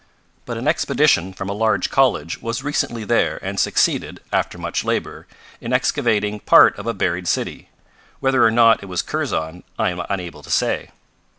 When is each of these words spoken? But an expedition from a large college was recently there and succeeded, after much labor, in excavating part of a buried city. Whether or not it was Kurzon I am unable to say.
But 0.47 0.57
an 0.57 0.67
expedition 0.67 1.31
from 1.31 1.47
a 1.47 1.53
large 1.53 1.91
college 1.91 2.41
was 2.41 2.63
recently 2.63 3.03
there 3.03 3.37
and 3.43 3.59
succeeded, 3.59 4.19
after 4.33 4.57
much 4.57 4.83
labor, 4.83 5.27
in 5.59 5.73
excavating 5.73 6.39
part 6.39 6.75
of 6.79 6.87
a 6.87 6.93
buried 6.95 7.27
city. 7.27 7.69
Whether 8.19 8.43
or 8.43 8.49
not 8.49 8.81
it 8.81 8.87
was 8.87 9.03
Kurzon 9.03 9.61
I 9.77 9.91
am 9.91 10.01
unable 10.09 10.41
to 10.41 10.49
say. 10.49 10.89